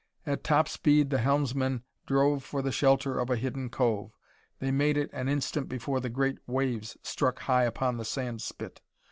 At 0.25 0.43
top 0.43 0.67
speed 0.67 1.11
the 1.11 1.19
helmsman 1.19 1.83
drove 2.07 2.43
for 2.43 2.63
the 2.63 2.71
shelter 2.71 3.19
of 3.19 3.29
a 3.29 3.35
hidden 3.35 3.69
cove. 3.69 4.17
They 4.57 4.71
made 4.71 4.97
it 4.97 5.11
an 5.13 5.29
instant 5.29 5.69
before 5.69 5.99
the 5.99 6.09
great 6.09 6.39
waves 6.47 6.97
struck 7.03 7.37
high 7.41 7.65
upon 7.65 7.97
the 7.97 8.05
sand 8.05 8.41
spit. 8.41 8.81